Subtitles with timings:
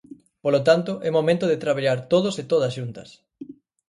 [0.43, 3.09] Polo tanto, é momento de traballar todos e todas xuntas.